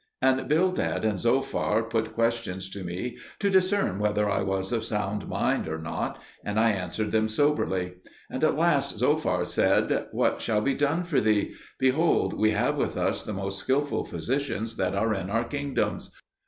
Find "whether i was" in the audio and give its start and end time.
3.99-4.71